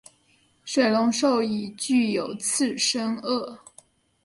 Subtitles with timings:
[0.65, 3.59] 水龙兽已具有次生腭。